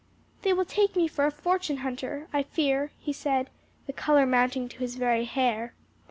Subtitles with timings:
[0.41, 3.51] "They will take me for a fortune hunter, I fear," he said,
[3.85, 5.75] the color mounting to his very hair.